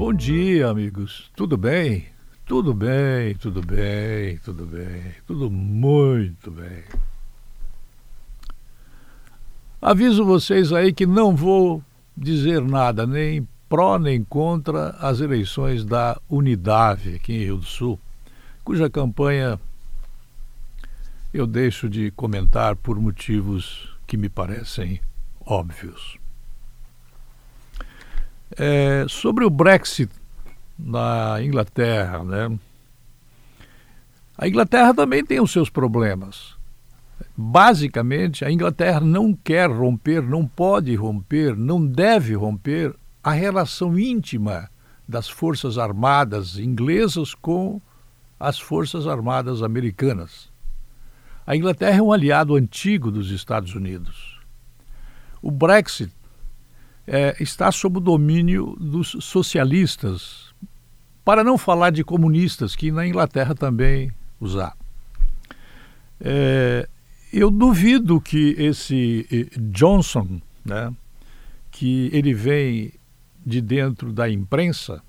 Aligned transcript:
Bom 0.00 0.14
dia, 0.14 0.66
amigos. 0.66 1.30
Tudo 1.36 1.58
bem? 1.58 2.06
Tudo 2.46 2.72
bem, 2.72 3.34
tudo 3.34 3.60
bem, 3.60 4.38
tudo 4.38 4.64
bem, 4.64 5.14
tudo 5.26 5.50
muito 5.50 6.50
bem. 6.50 6.84
Aviso 9.78 10.24
vocês 10.24 10.72
aí 10.72 10.90
que 10.90 11.04
não 11.04 11.36
vou 11.36 11.84
dizer 12.16 12.62
nada, 12.62 13.06
nem 13.06 13.46
pró 13.68 13.98
nem 13.98 14.24
contra 14.24 14.92
as 14.92 15.20
eleições 15.20 15.84
da 15.84 16.18
Unidade 16.30 17.16
aqui 17.16 17.34
em 17.34 17.44
Rio 17.44 17.58
do 17.58 17.66
Sul, 17.66 18.00
cuja 18.64 18.88
campanha 18.88 19.60
eu 21.30 21.46
deixo 21.46 21.90
de 21.90 22.10
comentar 22.12 22.74
por 22.74 22.98
motivos 22.98 23.94
que 24.06 24.16
me 24.16 24.30
parecem 24.30 24.98
óbvios. 25.44 26.18
É, 28.56 29.06
sobre 29.08 29.44
o 29.44 29.50
Brexit 29.50 30.10
na 30.78 31.42
Inglaterra, 31.42 32.24
né? 32.24 32.58
A 34.36 34.48
Inglaterra 34.48 34.94
também 34.94 35.24
tem 35.24 35.40
os 35.40 35.52
seus 35.52 35.68
problemas. 35.68 36.56
Basicamente, 37.36 38.44
a 38.44 38.50
Inglaterra 38.50 39.00
não 39.00 39.34
quer 39.34 39.70
romper, 39.70 40.22
não 40.22 40.46
pode 40.46 40.94
romper, 40.94 41.56
não 41.56 41.84
deve 41.84 42.34
romper 42.34 42.94
a 43.22 43.32
relação 43.32 43.98
íntima 43.98 44.70
das 45.06 45.28
Forças 45.28 45.76
Armadas 45.76 46.58
inglesas 46.58 47.34
com 47.34 47.80
as 48.38 48.58
Forças 48.58 49.06
Armadas 49.06 49.62
americanas. 49.62 50.48
A 51.46 51.54
Inglaterra 51.56 51.98
é 51.98 52.02
um 52.02 52.12
aliado 52.12 52.54
antigo 52.54 53.10
dos 53.10 53.30
Estados 53.30 53.74
Unidos. 53.74 54.40
O 55.42 55.50
Brexit 55.50 56.12
é, 57.06 57.36
está 57.40 57.70
sob 57.72 57.98
o 57.98 58.00
domínio 58.00 58.76
dos 58.78 59.16
socialistas, 59.20 60.54
para 61.24 61.44
não 61.44 61.58
falar 61.58 61.90
de 61.90 62.04
comunistas, 62.04 62.74
que 62.74 62.90
na 62.90 63.06
Inglaterra 63.06 63.54
também 63.54 64.12
usar. 64.40 64.76
É, 66.20 66.88
eu 67.32 67.50
duvido 67.50 68.20
que 68.20 68.54
esse 68.58 69.50
Johnson, 69.56 70.40
né, 70.64 70.92
que 71.70 72.10
ele 72.12 72.34
vem 72.34 72.92
de 73.44 73.60
dentro 73.60 74.12
da 74.12 74.28
imprensa, 74.28 75.02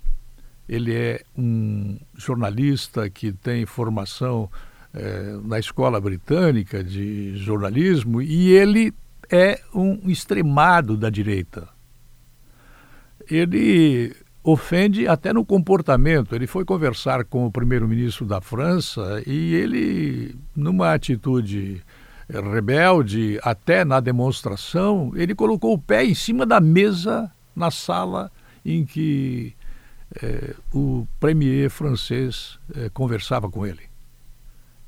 ele 0.68 0.94
é 0.96 1.22
um 1.38 1.98
jornalista 2.16 3.10
que 3.10 3.32
tem 3.32 3.66
formação 3.66 4.50
é, 4.94 5.38
na 5.44 5.60
escola 5.60 6.00
britânica 6.00 6.84
de 6.84 7.36
jornalismo 7.38 8.22
e 8.22 8.52
ele 8.52 8.94
é 9.30 9.62
um 9.74 10.10
extremado 10.10 10.96
da 10.96 11.10
direita 11.10 11.68
ele 13.36 14.16
ofende 14.44 15.08
até 15.08 15.32
no 15.32 15.46
comportamento. 15.46 16.36
Ele 16.36 16.48
foi 16.48 16.66
conversar 16.66 17.24
com 17.24 17.46
o 17.46 17.52
primeiro-ministro 17.52 18.26
da 18.26 18.42
França 18.42 19.24
e 19.26 19.54
ele, 19.54 20.36
numa 20.56 20.94
atitude 20.94 21.82
rebelde, 22.30 23.40
até 23.44 23.84
na 23.84 24.00
demonstração, 24.00 25.12
ele 25.16 25.36
colocou 25.36 25.74
o 25.74 25.80
pé 25.80 26.06
em 26.06 26.14
cima 26.14 26.46
da 26.46 26.60
mesa 26.60 27.32
na 27.56 27.70
sala 27.70 28.32
em 28.66 28.86
que 28.86 29.54
eh, 30.22 30.56
o 30.74 31.06
premier 31.20 31.70
francês 31.70 32.58
eh, 32.76 32.90
conversava 32.94 33.50
com 33.50 33.66
ele. 33.66 33.84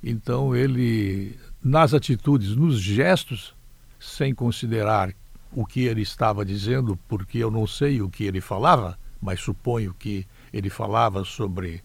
Então 0.02 0.56
ele, 0.56 1.38
nas 1.64 1.94
atitudes, 1.94 2.56
nos 2.56 2.80
gestos, 2.80 3.54
sem 4.00 4.34
considerar 4.34 5.14
o 5.56 5.66
que 5.66 5.82
ele 5.82 6.02
estava 6.02 6.44
dizendo, 6.44 6.98
porque 7.08 7.38
eu 7.38 7.52
não 7.52 7.68
sei 7.68 8.02
o 8.02 8.10
que 8.10 8.24
ele 8.24 8.42
falava, 8.42 8.98
mas 9.22 9.40
suponho 9.40 9.94
que 9.94 10.28
ele 10.52 10.70
falava 10.70 11.24
sobre 11.24 11.82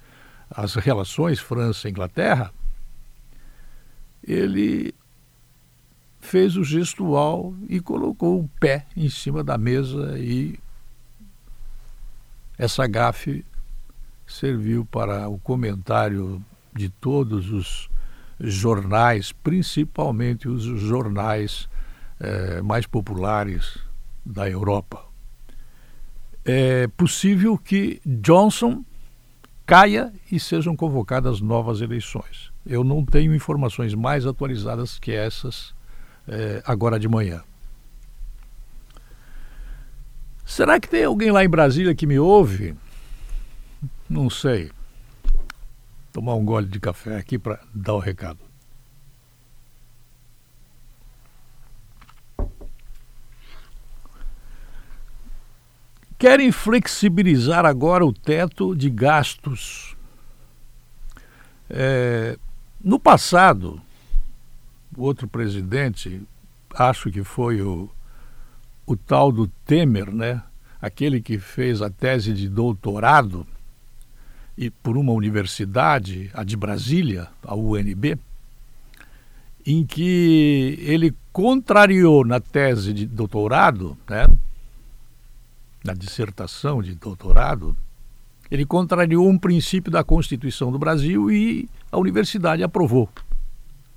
as 0.51 0.75
relações 0.75 1.39
França-Inglaterra, 1.39 2.53
ele 4.23 4.95
fez 6.21 6.57
o 6.57 6.65
gestual 6.65 7.55
e 7.69 7.81
colocou 7.81 8.41
o 8.41 8.51
pé 8.61 8.87
em 8.97 9.09
cima 9.09 9.45
da 9.45 9.57
mesa 9.57 10.19
e 10.19 10.59
essa 12.57 12.87
gafe 12.87 13.45
serviu 14.27 14.85
para 14.85 15.29
o 15.29 15.39
comentário 15.39 16.45
de 16.75 16.89
todos 16.89 17.51
os 17.51 17.89
jornais, 18.41 19.33
principalmente 19.33 20.49
os 20.49 20.63
jornais 20.63 21.69
é, 22.21 22.61
mais 22.63 22.87
populares 22.87 23.79
da 24.25 24.49
Europa. 24.49 25.05
É 26.45 26.87
possível 26.89 27.59
que 27.59 28.01
Johnson 28.05 28.85
caia 29.67 30.13
e 30.33 30.41
sejam 30.41 30.75
convocadas 30.75 31.41
novas 31.41 31.81
eleições. 31.81 32.51
Eu 32.65 32.83
não 32.83 33.05
tenho 33.05 33.35
informações 33.35 33.95
mais 33.95 34.27
atualizadas 34.27 34.99
que 34.99 35.13
essas 35.13 35.75
é, 36.27 36.63
agora 36.65 36.99
de 36.99 37.09
manhã. 37.09 37.43
Será 40.45 40.81
que 40.81 40.89
tem 40.89 41.05
alguém 41.05 41.31
lá 41.31 41.45
em 41.45 41.49
Brasília 41.49 41.95
que 41.95 42.07
me 42.07 42.19
ouve? 42.19 42.75
Não 44.09 44.31
sei. 44.31 44.71
Tomar 46.13 46.35
um 46.35 46.45
gole 46.45 46.67
de 46.67 46.81
café 46.81 47.17
aqui 47.17 47.39
para 47.39 47.61
dar 47.75 47.95
o 47.95 47.99
recado. 47.99 48.48
Querem 56.19 56.51
flexibilizar 56.51 57.65
agora 57.65 58.05
o 58.05 58.13
teto 58.13 58.75
de 58.75 58.91
gastos. 58.91 59.97
É, 61.71 62.37
no 62.83 62.99
passado, 62.99 63.81
outro 64.97 65.29
presidente, 65.29 66.21
acho 66.75 67.11
que 67.11 67.23
foi 67.23 67.63
o, 67.63 67.89
o 68.85 68.97
tal 68.97 69.31
do 69.31 69.47
Temer, 69.65 70.13
né? 70.13 70.43
aquele 70.81 71.21
que 71.21 71.39
fez 71.39 71.83
a 71.83 71.91
tese 71.91 72.33
de 72.33 72.49
doutorado 72.49 73.47
e 74.57 74.71
por 74.71 74.97
uma 74.97 75.13
universidade, 75.13 76.31
a 76.35 76.43
de 76.43 76.57
Brasília, 76.57 77.29
a 77.45 77.55
UNB, 77.55 78.19
em 79.65 79.85
que 79.85 80.79
ele 80.83 81.15
contrariou 81.33 82.25
na 82.25 82.41
tese 82.41 82.93
de 82.93 83.07
doutorado, 83.07 83.97
né, 84.09 84.27
na 85.85 85.95
dissertação 85.95 86.83
de 86.83 86.95
doutorado, 86.95 87.77
ele 88.51 88.65
contrariou 88.65 89.29
um 89.29 89.39
princípio 89.39 89.93
da 89.93 90.03
Constituição 90.03 90.73
do 90.73 90.79
Brasil 90.79 91.31
e 91.31 91.69
a 91.91 91.99
universidade 91.99 92.63
aprovou. 92.63 93.09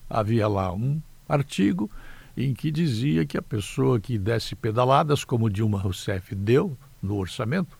Havia 0.09 0.47
lá 0.47 0.73
um 0.73 1.01
artigo 1.27 1.89
em 2.35 2.53
que 2.53 2.71
dizia 2.71 3.25
que 3.25 3.37
a 3.37 3.41
pessoa 3.41 3.99
que 3.99 4.17
desse 4.17 4.55
pedaladas, 4.55 5.23
como 5.23 5.49
Dilma 5.49 5.79
Rousseff 5.79 6.35
deu 6.35 6.77
no 7.01 7.15
orçamento, 7.15 7.77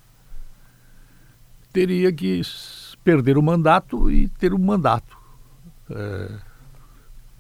teria 1.72 2.12
que 2.12 2.42
perder 3.04 3.38
o 3.38 3.44
mandato 3.44 4.12
e 4.12 4.28
ter 4.30 4.54
um 4.54 4.60
mandato. 4.60 5.18
É, 5.90 6.40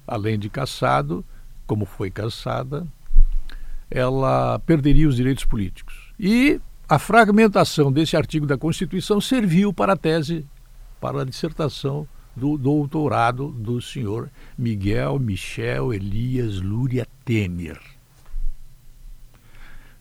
além 0.07 0.37
de 0.37 0.49
caçado, 0.49 1.23
como 1.65 1.85
foi 1.85 2.09
caçada, 2.09 2.85
ela 3.89 4.59
perderia 4.59 5.07
os 5.07 5.15
direitos 5.15 5.45
políticos. 5.45 6.10
E 6.23 6.61
a 6.87 6.99
fragmentação 6.99 7.91
desse 7.91 8.15
artigo 8.15 8.45
da 8.45 8.55
Constituição 8.55 9.19
serviu 9.19 9.73
para 9.73 9.93
a 9.93 9.97
tese, 9.97 10.45
para 10.99 11.23
a 11.23 11.25
dissertação 11.25 12.07
do 12.35 12.59
doutorado 12.59 13.47
do 13.47 13.81
senhor 13.81 14.29
Miguel 14.55 15.17
Michel 15.17 15.91
Elias 15.91 16.61
Lúria 16.61 17.07
Temer. 17.25 17.81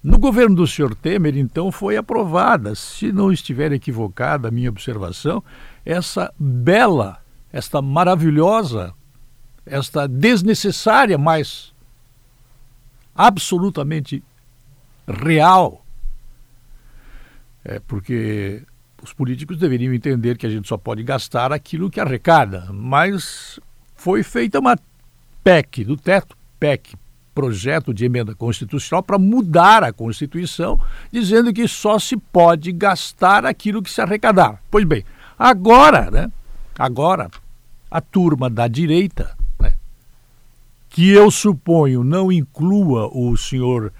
No 0.04 0.18
governo 0.18 0.56
do 0.56 0.66
senhor 0.66 0.94
Temer, 0.94 1.38
então, 1.38 1.72
foi 1.72 1.96
aprovada, 1.96 2.74
se 2.74 3.10
não 3.10 3.32
estiver 3.32 3.72
equivocada 3.72 4.48
a 4.48 4.50
minha 4.50 4.68
observação, 4.68 5.42
essa 5.86 6.30
bela, 6.38 7.22
esta 7.50 7.80
maravilhosa, 7.80 8.92
esta 9.64 10.06
desnecessária, 10.06 11.16
mas 11.16 11.72
absolutamente 13.14 14.22
real 15.06 15.82
é, 17.64 17.80
porque 17.80 18.62
os 19.02 19.12
políticos 19.12 19.58
deveriam 19.58 19.94
entender 19.94 20.36
que 20.36 20.46
a 20.46 20.50
gente 20.50 20.68
só 20.68 20.76
pode 20.76 21.02
gastar 21.02 21.52
aquilo 21.52 21.90
que 21.90 22.00
arrecada, 22.00 22.68
mas 22.72 23.58
foi 23.94 24.22
feita 24.22 24.58
uma 24.58 24.78
PEC 25.42 25.84
do 25.84 25.96
teto, 25.96 26.36
PEC, 26.58 26.94
projeto 27.34 27.94
de 27.94 28.04
emenda 28.04 28.34
constitucional 28.34 29.02
para 29.02 29.18
mudar 29.18 29.82
a 29.82 29.92
Constituição, 29.92 30.78
dizendo 31.10 31.52
que 31.52 31.66
só 31.66 31.98
se 31.98 32.16
pode 32.16 32.72
gastar 32.72 33.46
aquilo 33.46 33.82
que 33.82 33.90
se 33.90 34.00
arrecadar. 34.00 34.62
Pois 34.70 34.84
bem, 34.84 35.04
agora, 35.38 36.10
né? 36.10 36.30
Agora 36.78 37.30
a 37.90 38.00
turma 38.00 38.48
da 38.48 38.68
direita, 38.68 39.36
né, 39.58 39.74
que 40.88 41.08
eu 41.08 41.30
suponho 41.30 42.04
não 42.04 42.30
inclua 42.30 43.08
o 43.12 43.36
senhor 43.36 43.92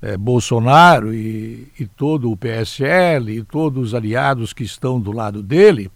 é, 0.00 0.16
Bolsonaro 0.16 1.12
e, 1.12 1.68
e, 1.78 1.86
todo 1.86 2.30
o 2.30 2.36
PSL 2.36 3.38
e 3.38 3.42
todos 3.42 3.88
os 3.88 3.94
aliados 3.94 4.52
que 4.52 4.62
estão 4.62 5.00
do 5.00 5.12
lado 5.12 5.42
dele. 5.42 5.90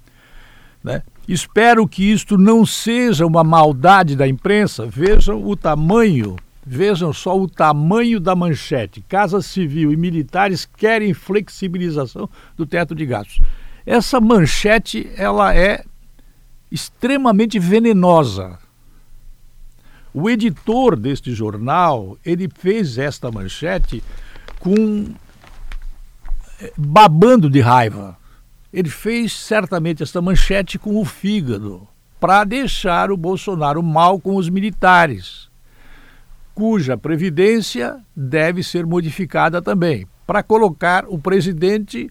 Né? 0.82 1.02
Espero 1.28 1.86
que 1.86 2.10
isto 2.10 2.36
não 2.36 2.66
seja 2.66 3.24
uma 3.24 3.44
maldade 3.44 4.16
da 4.16 4.26
imprensa. 4.26 4.86
Vejam 4.86 5.44
o 5.46 5.56
tamanho, 5.56 6.36
vejam 6.66 7.12
só 7.12 7.38
o 7.38 7.48
tamanho 7.48 8.18
da 8.18 8.34
manchete. 8.34 9.04
Casa 9.08 9.40
Civil 9.40 9.92
e 9.92 9.96
militares 9.96 10.64
querem 10.64 11.14
flexibilização 11.14 12.28
do 12.56 12.66
teto 12.66 12.94
de 12.94 13.06
gastos. 13.06 13.40
Essa 13.86 14.20
manchete 14.20 15.08
ela 15.16 15.54
é 15.54 15.84
extremamente 16.70 17.58
venenosa. 17.58 18.58
O 20.14 20.28
editor 20.28 20.94
deste 20.94 21.32
jornal, 21.32 22.18
ele 22.24 22.48
fez 22.54 22.98
esta 22.98 23.30
manchete 23.30 24.02
com 24.58 25.06
eh, 26.60 26.72
babando 26.76 27.48
de 27.48 27.60
raiva. 27.60 28.16
Ele 28.72 28.90
fez 28.90 29.32
certamente 29.32 30.02
esta 30.02 30.20
manchete 30.20 30.78
com 30.78 31.00
o 31.00 31.04
fígado 31.04 31.88
para 32.20 32.44
deixar 32.44 33.10
o 33.10 33.16
Bolsonaro 33.16 33.82
mal 33.82 34.20
com 34.20 34.36
os 34.36 34.48
militares, 34.48 35.48
cuja 36.54 36.96
previdência 36.96 37.98
deve 38.14 38.62
ser 38.62 38.86
modificada 38.86 39.60
também, 39.60 40.06
para 40.24 40.42
colocar 40.42 41.04
o 41.08 41.18
presidente 41.18 42.08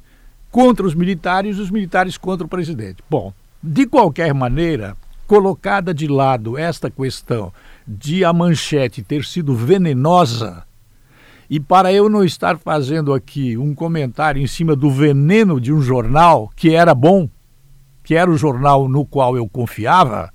contra 0.52 0.86
os 0.86 0.94
militares 0.94 1.58
e 1.58 1.62
os 1.62 1.72
militares 1.72 2.18
contra 2.18 2.46
o 2.46 2.50
presidente. 2.50 3.02
Bom, 3.10 3.34
de 3.64 3.86
qualquer 3.86 4.34
maneira, 4.34 4.98
colocada 5.26 5.94
de 5.94 6.10
lado 6.10 6.58
esta 6.58 6.92
questão 6.92 7.54
de 7.92 8.24
a 8.24 8.32
manchete 8.32 9.04
ter 9.04 9.26
sido 9.26 9.54
venenosa, 9.54 10.64
e 11.50 11.60
para 11.60 11.92
eu 11.92 12.10
não 12.10 12.24
estar 12.24 12.58
fazendo 12.58 13.14
aqui 13.14 13.58
um 13.58 13.76
comentário 13.76 14.42
em 14.42 14.48
cima 14.48 14.76
do 14.76 14.90
veneno 14.90 15.60
de 15.60 15.74
um 15.74 15.82
jornal 15.82 16.50
que 16.56 16.74
era 16.74 16.96
bom, 16.96 17.30
que 18.04 18.16
era 18.16 18.32
o 18.32 18.38
jornal 18.38 18.88
no 18.88 19.06
qual 19.06 19.36
eu 19.36 19.48
confiava, 19.50 20.32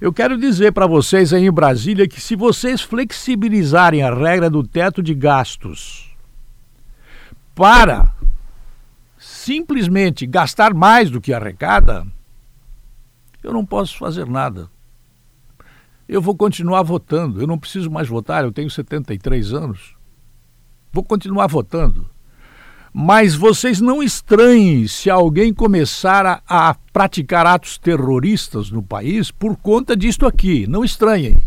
eu 0.00 0.12
quero 0.12 0.36
dizer 0.36 0.72
para 0.72 0.86
vocês 0.86 1.32
aí 1.32 1.46
em 1.46 1.52
Brasília 1.52 2.08
que 2.08 2.20
se 2.20 2.36
vocês 2.36 2.82
flexibilizarem 2.82 4.02
a 4.02 4.12
regra 4.12 4.50
do 4.50 4.62
teto 4.62 5.02
de 5.02 5.14
gastos 5.14 6.14
para 7.54 8.12
simplesmente 9.16 10.26
gastar 10.26 10.74
mais 10.74 11.08
do 11.08 11.20
que 11.20 11.32
arrecada, 11.32 12.04
eu 13.42 13.52
não 13.52 13.64
posso 13.64 13.96
fazer 13.96 14.26
nada. 14.26 14.68
Eu 16.12 16.20
vou 16.20 16.36
continuar 16.36 16.82
votando. 16.82 17.40
Eu 17.40 17.46
não 17.46 17.58
preciso 17.58 17.90
mais 17.90 18.06
votar, 18.06 18.44
eu 18.44 18.52
tenho 18.52 18.68
73 18.68 19.54
anos. 19.54 19.96
Vou 20.92 21.02
continuar 21.02 21.46
votando. 21.46 22.06
Mas 22.92 23.34
vocês 23.34 23.80
não 23.80 24.02
estranhem 24.02 24.86
se 24.86 25.08
alguém 25.08 25.54
começar 25.54 26.26
a, 26.26 26.42
a, 26.46 26.74
praticar 26.92 27.46
atos 27.46 27.78
terroristas 27.78 28.70
no 28.70 28.82
país 28.82 29.30
por 29.30 29.56
conta 29.56 29.96
disto 29.96 30.26
aqui. 30.26 30.66
Não 30.66 30.84
estranhem. 30.84 31.38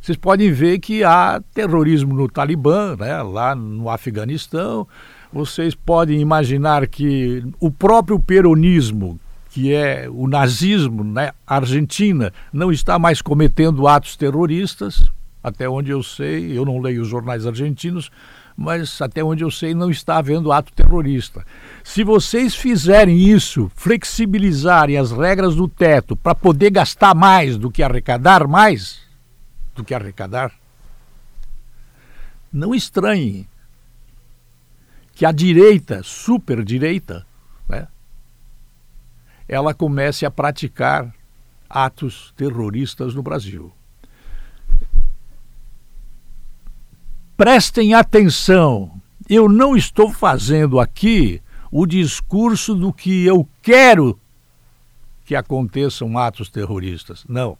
Vocês 0.00 0.16
podem 0.16 0.50
ver 0.50 0.78
que 0.78 1.04
há 1.04 1.42
terrorismo 1.52 2.14
no 2.14 2.26
Talibã, 2.26 2.96
né, 2.96 3.20
lá 3.22 3.54
no 3.54 3.90
Afeganistão. 3.90 4.88
Vocês 5.30 5.74
podem 5.74 6.22
imaginar 6.22 6.86
que 6.86 7.44
o 7.60 7.70
próprio 7.70 8.18
peronismo, 8.18 9.20
que 9.50 9.74
é 9.74 10.08
o 10.08 10.28
nazismo 10.28 11.02
na 11.02 11.22
né, 11.22 11.32
Argentina, 11.46 12.32
não 12.52 12.70
está 12.70 12.98
mais 12.98 13.20
cometendo 13.20 13.88
atos 13.88 14.16
terroristas, 14.16 15.04
até 15.42 15.68
onde 15.68 15.90
eu 15.90 16.02
sei, 16.02 16.56
eu 16.56 16.64
não 16.64 16.78
leio 16.78 17.02
os 17.02 17.08
jornais 17.08 17.46
argentinos, 17.46 18.10
mas 18.56 19.00
até 19.00 19.24
onde 19.24 19.42
eu 19.42 19.50
sei 19.50 19.74
não 19.74 19.90
está 19.90 20.18
havendo 20.18 20.52
ato 20.52 20.72
terrorista. 20.72 21.44
Se 21.82 22.04
vocês 22.04 22.54
fizerem 22.54 23.18
isso, 23.18 23.70
flexibilizarem 23.74 24.96
as 24.96 25.10
regras 25.10 25.54
do 25.56 25.66
teto 25.66 26.14
para 26.14 26.34
poder 26.34 26.70
gastar 26.70 27.14
mais 27.14 27.56
do 27.56 27.70
que 27.70 27.82
arrecadar 27.82 28.46
mais, 28.46 29.00
do 29.74 29.82
que 29.82 29.94
arrecadar, 29.94 30.52
não 32.52 32.74
estranhem 32.74 33.48
que 35.14 35.24
a 35.24 35.32
direita, 35.32 36.02
super 36.04 36.62
direita, 36.62 37.26
ela 39.50 39.74
comece 39.74 40.24
a 40.24 40.30
praticar 40.30 41.12
atos 41.68 42.32
terroristas 42.36 43.16
no 43.16 43.22
Brasil. 43.22 43.72
Prestem 47.36 47.92
atenção, 47.92 48.92
eu 49.28 49.48
não 49.48 49.76
estou 49.76 50.12
fazendo 50.12 50.78
aqui 50.78 51.42
o 51.68 51.84
discurso 51.84 52.76
do 52.76 52.92
que 52.92 53.26
eu 53.26 53.48
quero 53.60 54.16
que 55.24 55.34
aconteçam 55.34 56.16
atos 56.16 56.48
terroristas. 56.48 57.24
Não, 57.28 57.58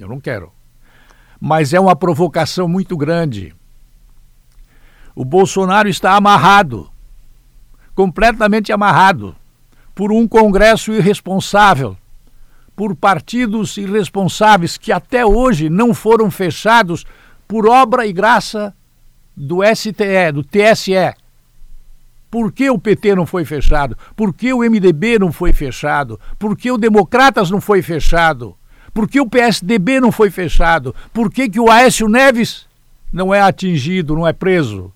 eu 0.00 0.08
não 0.08 0.18
quero. 0.18 0.52
Mas 1.40 1.72
é 1.72 1.78
uma 1.78 1.94
provocação 1.94 2.66
muito 2.66 2.96
grande. 2.96 3.54
O 5.14 5.24
Bolsonaro 5.24 5.88
está 5.88 6.16
amarrado, 6.16 6.90
completamente 7.94 8.72
amarrado 8.72 9.36
por 9.94 10.12
um 10.12 10.26
Congresso 10.26 10.92
irresponsável, 10.92 11.96
por 12.74 12.94
partidos 12.96 13.76
irresponsáveis 13.76 14.78
que 14.78 14.90
até 14.90 15.24
hoje 15.24 15.68
não 15.68 15.92
foram 15.92 16.30
fechados 16.30 17.04
por 17.46 17.66
obra 17.66 18.06
e 18.06 18.12
graça 18.12 18.74
do 19.36 19.58
STE, 19.74 20.32
do 20.32 20.42
TSE. 20.42 21.14
Por 22.30 22.50
que 22.50 22.70
o 22.70 22.78
PT 22.78 23.14
não 23.14 23.26
foi 23.26 23.44
fechado? 23.44 23.96
Por 24.16 24.32
que 24.32 24.52
o 24.54 24.60
MDB 24.60 25.18
não 25.18 25.30
foi 25.30 25.52
fechado? 25.52 26.18
Por 26.38 26.56
que 26.56 26.70
o 26.70 26.78
Democratas 26.78 27.50
não 27.50 27.60
foi 27.60 27.82
fechado? 27.82 28.56
Por 28.94 29.08
que 29.08 29.20
o 29.20 29.28
PSDB 29.28 30.00
não 30.00 30.10
foi 30.10 30.30
fechado? 30.30 30.94
Por 31.12 31.30
que, 31.30 31.48
que 31.48 31.60
o 31.60 31.70
Aécio 31.70 32.08
Neves 32.08 32.66
não 33.12 33.34
é 33.34 33.40
atingido, 33.40 34.14
não 34.14 34.26
é 34.26 34.32
preso? 34.32 34.92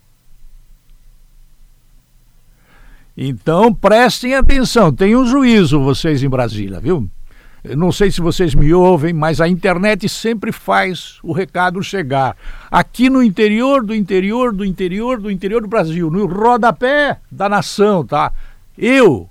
Então 3.19 3.73
prestem 3.73 4.35
atenção, 4.35 4.93
tenham 4.93 5.25
juízo 5.25 5.79
vocês 5.79 6.21
em 6.21 6.29
Brasília, 6.29 6.79
viu? 6.79 7.09
Eu 7.63 7.75
não 7.75 7.91
sei 7.91 8.11
se 8.11 8.21
vocês 8.21 8.53
me 8.53 8.71
ouvem, 8.71 9.11
mas 9.11 9.41
a 9.41 9.47
internet 9.47 10.07
sempre 10.07 10.51
faz 10.51 11.17
o 11.23 11.33
recado 11.33 11.81
chegar. 11.81 12.37
Aqui 12.69 13.09
no 13.09 13.23
interior 13.23 13.83
do 13.83 13.95
interior 13.95 14.53
do 14.53 14.63
interior 14.63 15.19
do 15.19 15.31
interior 15.31 15.63
do 15.63 15.67
Brasil, 15.67 16.11
no 16.11 16.27
rodapé 16.27 17.19
da 17.31 17.49
nação, 17.49 18.05
tá? 18.05 18.31
Eu 18.77 19.27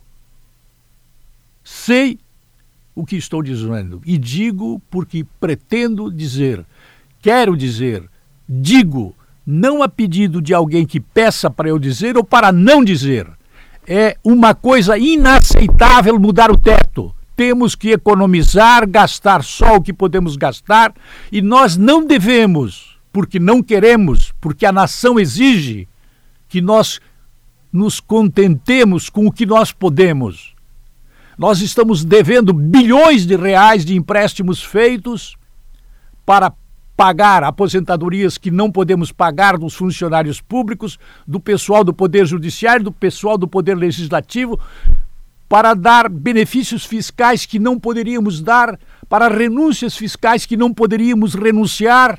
sei 1.63 2.19
o 2.93 3.06
que 3.06 3.15
estou 3.15 3.41
dizendo 3.41 4.03
e 4.05 4.19
digo 4.19 4.82
porque 4.91 5.25
pretendo 5.39 6.10
dizer, 6.10 6.67
quero 7.22 7.56
dizer, 7.56 8.03
digo, 8.49 9.15
não 9.46 9.81
a 9.81 9.89
pedido 9.89 10.43
de 10.43 10.53
alguém 10.53 10.84
que 10.84 10.99
peça 10.99 11.49
para 11.49 11.69
eu 11.69 11.79
dizer 11.79 12.17
ou 12.17 12.25
para 12.25 12.51
não 12.51 12.82
dizer 12.82 13.29
é 13.86 14.16
uma 14.24 14.55
coisa 14.55 14.98
inaceitável 14.98 16.19
mudar 16.19 16.50
o 16.50 16.58
teto. 16.58 17.14
Temos 17.36 17.74
que 17.74 17.90
economizar, 17.90 18.88
gastar 18.88 19.44
só 19.44 19.76
o 19.76 19.82
que 19.82 19.93
podemos 19.93 20.36
gastar 20.36 20.94
e 21.31 21.40
nós 21.40 21.76
não 21.76 22.05
devemos, 22.05 22.98
porque 23.12 23.38
não 23.38 23.62
queremos, 23.62 24.32
porque 24.40 24.66
a 24.66 24.72
nação 24.72 25.20
exige 25.20 25.86
que 26.48 26.60
nós 26.60 27.00
nos 27.72 28.00
contentemos 28.00 29.10
com 29.10 29.26
o 29.26 29.32
que 29.32 29.44
nós 29.44 29.70
podemos. 29.70 30.55
Nós 31.38 31.60
estamos 31.60 32.05
devendo 32.05 32.52
bilhões 32.52 33.26
de 33.26 33.36
reais 33.36 33.84
de 33.84 33.94
empréstimos 33.94 34.62
feitos 34.62 35.36
para 36.24 36.52
pagar 36.96 37.44
aposentadorias 37.44 38.38
que 38.38 38.50
não 38.50 38.72
podemos 38.72 39.12
pagar 39.12 39.58
dos 39.58 39.74
funcionários 39.74 40.41
públicos, 40.41 40.98
do 41.26 41.38
pessoal 41.38 41.84
do 41.84 41.93
Poder 41.93 42.24
Judiciário, 42.24 42.84
do 42.84 42.93
pessoal 42.93 43.36
do 43.36 43.46
Poder 43.46 43.74
Legislativo, 43.74 44.58
para 45.48 45.74
dar 45.74 46.08
benefícios 46.08 46.84
fiscais 46.84 47.44
que 47.44 47.58
não 47.58 47.79
poderíamos 47.79 48.43
dar, 48.43 48.79
para 49.08 49.29
renúncias 49.29 49.96
fiscais 49.96 50.46
que 50.46 50.56
não 50.56 50.72
poderíamos 50.72 51.34
renunciar. 51.34 52.19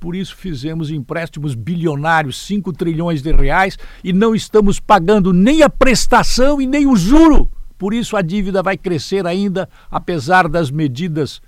Por 0.00 0.16
isso 0.16 0.34
fizemos 0.34 0.90
empréstimos 0.90 1.54
bilionários, 1.54 2.40
5 2.46 2.72
trilhões 2.72 3.20
de 3.20 3.32
reais, 3.32 3.76
e 4.02 4.12
não 4.12 4.34
estamos 4.34 4.80
pagando 4.80 5.32
nem 5.32 5.62
a 5.62 5.68
prestação 5.68 6.60
e 6.60 6.66
nem 6.66 6.86
o 6.86 6.96
juro. 6.96 7.50
Por 7.76 7.92
isso 7.92 8.16
a 8.16 8.22
dívida 8.22 8.62
vai 8.62 8.76
crescer 8.76 9.26
ainda, 9.26 9.68
apesar 9.90 10.48
das 10.48 10.70
medidas 10.70 11.40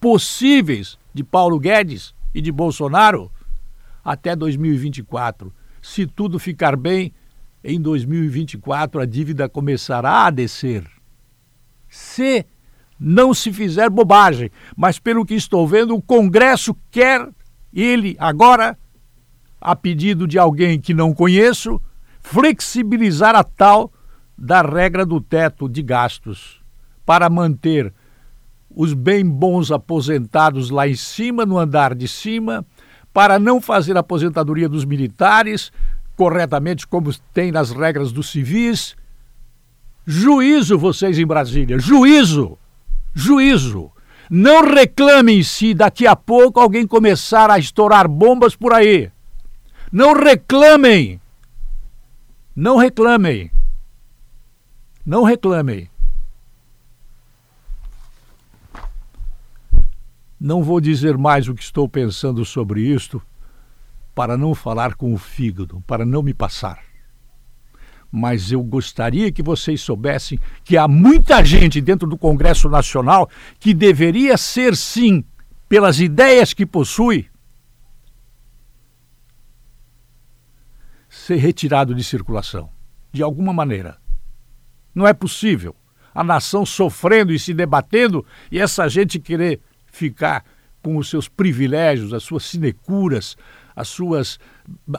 possíveis 0.00 0.98
de 1.12 1.22
Paulo 1.22 1.58
Guedes 1.58 2.14
e 2.34 2.40
de 2.40 2.50
Bolsonaro 2.50 3.30
até 4.04 4.34
2024. 4.34 5.52
Se 5.80 6.06
tudo 6.06 6.38
ficar 6.38 6.76
bem, 6.76 7.12
em 7.62 7.80
2024 7.80 9.00
a 9.00 9.06
dívida 9.06 9.48
começará 9.48 10.26
a 10.26 10.30
descer. 10.30 10.84
Se 11.88 12.46
não 12.98 13.34
se 13.34 13.52
fizer 13.52 13.90
bobagem, 13.90 14.50
mas 14.76 14.98
pelo 14.98 15.24
que 15.24 15.34
estou 15.34 15.66
vendo, 15.66 15.94
o 15.94 16.02
Congresso 16.02 16.74
quer 16.90 17.28
ele 17.72 18.16
agora 18.18 18.78
a 19.60 19.76
pedido 19.76 20.26
de 20.26 20.38
alguém 20.38 20.80
que 20.80 20.92
não 20.92 21.14
conheço, 21.14 21.80
flexibilizar 22.20 23.34
a 23.34 23.44
tal 23.44 23.92
da 24.36 24.60
regra 24.60 25.06
do 25.06 25.20
teto 25.20 25.68
de 25.68 25.82
gastos 25.82 26.60
para 27.06 27.30
manter 27.30 27.92
os 28.74 28.94
bem 28.94 29.24
bons 29.24 29.70
aposentados 29.70 30.70
lá 30.70 30.88
em 30.88 30.94
cima, 30.94 31.44
no 31.44 31.58
andar 31.58 31.94
de 31.94 32.08
cima, 32.08 32.64
para 33.12 33.38
não 33.38 33.60
fazer 33.60 33.96
a 33.96 34.00
aposentadoria 34.00 34.68
dos 34.68 34.84
militares 34.84 35.70
corretamente, 36.16 36.86
como 36.86 37.12
tem 37.32 37.50
nas 37.50 37.70
regras 37.70 38.12
dos 38.12 38.30
civis. 38.30 38.94
Juízo, 40.06 40.78
vocês 40.78 41.18
em 41.18 41.26
Brasília, 41.26 41.78
juízo! 41.78 42.58
Juízo! 43.14 43.90
Não 44.30 44.62
reclamem 44.62 45.42
se 45.42 45.74
daqui 45.74 46.06
a 46.06 46.16
pouco 46.16 46.58
alguém 46.58 46.86
começar 46.86 47.50
a 47.50 47.58
estourar 47.58 48.08
bombas 48.08 48.56
por 48.56 48.72
aí. 48.72 49.10
Não 49.92 50.14
reclamem! 50.14 51.20
Não 52.56 52.76
reclamem! 52.76 53.50
Não 55.04 55.22
reclamem! 55.22 55.91
Não 60.44 60.60
vou 60.60 60.80
dizer 60.80 61.16
mais 61.16 61.46
o 61.46 61.54
que 61.54 61.62
estou 61.62 61.88
pensando 61.88 62.44
sobre 62.44 62.80
isto, 62.80 63.22
para 64.12 64.36
não 64.36 64.56
falar 64.56 64.96
com 64.96 65.14
o 65.14 65.16
fígado, 65.16 65.80
para 65.86 66.04
não 66.04 66.20
me 66.20 66.34
passar. 66.34 66.82
Mas 68.10 68.50
eu 68.50 68.60
gostaria 68.60 69.30
que 69.30 69.40
vocês 69.40 69.80
soubessem 69.80 70.40
que 70.64 70.76
há 70.76 70.88
muita 70.88 71.44
gente 71.44 71.80
dentro 71.80 72.08
do 72.08 72.18
Congresso 72.18 72.68
Nacional 72.68 73.30
que 73.60 73.72
deveria 73.72 74.36
ser, 74.36 74.74
sim, 74.74 75.24
pelas 75.68 76.00
ideias 76.00 76.52
que 76.52 76.66
possui, 76.66 77.30
ser 81.08 81.36
retirado 81.36 81.94
de 81.94 82.02
circulação, 82.02 82.68
de 83.12 83.22
alguma 83.22 83.52
maneira. 83.52 83.96
Não 84.92 85.06
é 85.06 85.12
possível 85.12 85.76
a 86.12 86.24
nação 86.24 86.66
sofrendo 86.66 87.32
e 87.32 87.38
se 87.38 87.54
debatendo 87.54 88.26
e 88.50 88.58
essa 88.58 88.88
gente 88.88 89.20
querer 89.20 89.60
ficar 89.92 90.44
com 90.82 90.96
os 90.96 91.08
seus 91.08 91.28
privilégios, 91.28 92.12
as 92.12 92.24
suas 92.24 92.44
sinecuras, 92.44 93.36
as 93.76 93.86
suas 93.88 94.40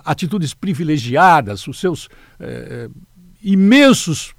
atitudes 0.05 0.53
privilegiadas, 0.53 1.67
os 1.67 1.79
seus 1.79 2.07
eh, 2.39 2.89
imensos 3.41 4.33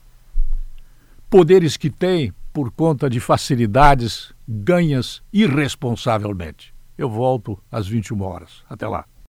poderes 1.28 1.76
que 1.76 1.90
tem 1.90 2.32
por 2.52 2.70
conta 2.70 3.10
de 3.10 3.20
facilidades 3.20 4.32
ganhas 4.48 5.22
irresponsavelmente. 5.32 6.72
Eu 6.96 7.10
volto 7.10 7.60
às 7.70 7.86
21 7.86 8.22
horas. 8.22 8.62
Até 8.70 8.86
lá. 8.86 9.04